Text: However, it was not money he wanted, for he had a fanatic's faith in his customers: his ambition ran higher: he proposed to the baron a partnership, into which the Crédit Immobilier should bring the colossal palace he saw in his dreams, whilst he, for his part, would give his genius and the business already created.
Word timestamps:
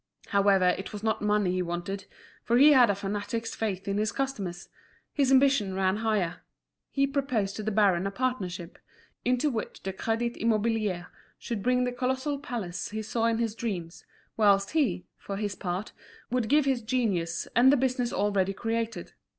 However, 0.29 0.65
it 0.69 0.93
was 0.93 1.03
not 1.03 1.21
money 1.21 1.51
he 1.51 1.61
wanted, 1.61 2.05
for 2.43 2.57
he 2.57 2.71
had 2.71 2.89
a 2.89 2.95
fanatic's 2.95 3.53
faith 3.53 3.87
in 3.87 3.99
his 3.99 4.11
customers: 4.11 4.67
his 5.13 5.31
ambition 5.31 5.75
ran 5.75 5.97
higher: 5.97 6.37
he 6.89 7.05
proposed 7.05 7.55
to 7.57 7.61
the 7.61 7.69
baron 7.69 8.07
a 8.07 8.09
partnership, 8.09 8.79
into 9.23 9.51
which 9.51 9.83
the 9.83 9.93
Crédit 9.93 10.41
Immobilier 10.41 11.05
should 11.37 11.61
bring 11.61 11.83
the 11.83 11.91
colossal 11.91 12.39
palace 12.39 12.89
he 12.89 13.03
saw 13.03 13.25
in 13.25 13.37
his 13.37 13.53
dreams, 13.53 14.03
whilst 14.37 14.71
he, 14.71 15.05
for 15.19 15.37
his 15.37 15.53
part, 15.53 15.91
would 16.31 16.49
give 16.49 16.65
his 16.65 16.81
genius 16.81 17.47
and 17.55 17.71
the 17.71 17.77
business 17.77 18.11
already 18.11 18.53
created. 18.53 19.13